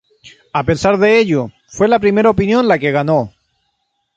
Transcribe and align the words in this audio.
A 0.59 0.63
pesar 0.63 0.97
de 0.97 1.19
ello, 1.19 1.51
fue 1.67 1.87
la 1.87 1.99
primera 1.99 2.31
opinión 2.31 2.67
la 2.67 2.79
que 2.79 2.89
ganó. 2.91 3.31